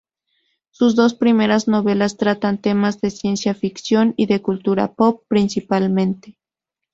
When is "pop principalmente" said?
4.95-6.39